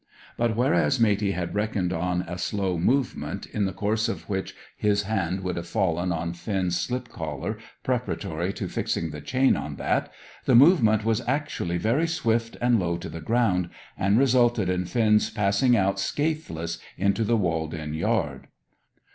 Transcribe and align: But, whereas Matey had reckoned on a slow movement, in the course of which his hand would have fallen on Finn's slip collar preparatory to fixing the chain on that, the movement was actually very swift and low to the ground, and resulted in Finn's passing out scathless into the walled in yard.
But, 0.35 0.55
whereas 0.55 0.99
Matey 0.99 1.33
had 1.33 1.53
reckoned 1.53 1.93
on 1.93 2.23
a 2.23 2.39
slow 2.39 2.79
movement, 2.79 3.45
in 3.45 3.65
the 3.65 3.71
course 3.71 4.09
of 4.09 4.27
which 4.27 4.55
his 4.75 5.03
hand 5.03 5.41
would 5.43 5.57
have 5.57 5.67
fallen 5.67 6.11
on 6.11 6.33
Finn's 6.33 6.75
slip 6.79 7.09
collar 7.09 7.59
preparatory 7.83 8.51
to 8.53 8.67
fixing 8.67 9.11
the 9.11 9.21
chain 9.21 9.55
on 9.55 9.75
that, 9.75 10.11
the 10.45 10.55
movement 10.55 11.05
was 11.05 11.21
actually 11.27 11.77
very 11.77 12.07
swift 12.07 12.57
and 12.59 12.79
low 12.79 12.97
to 12.97 13.09
the 13.09 13.21
ground, 13.21 13.69
and 13.95 14.17
resulted 14.17 14.69
in 14.69 14.85
Finn's 14.85 15.29
passing 15.29 15.77
out 15.77 15.99
scathless 15.99 16.79
into 16.97 17.23
the 17.23 17.37
walled 17.37 17.75
in 17.75 17.93
yard. 17.93 18.47